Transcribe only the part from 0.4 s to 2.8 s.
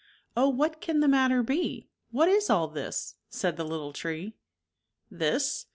what can the matter be, what is all